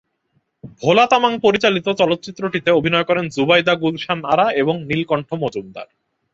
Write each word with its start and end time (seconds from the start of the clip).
ভোলা 0.81 1.05
তামাং 1.07 1.33
পরিচালিত 1.39 1.87
চলচ্চিত্রটিতে 1.93 2.69
অভিনয় 2.71 3.03
করেন 3.03 3.25
জুবাইদা 3.29 3.73
গুলশান 3.75 4.19
আরা 4.25 4.47
এবং 4.51 4.75
নীলকণ্ঠ 4.85 5.29
মজুমদার। 5.33 5.87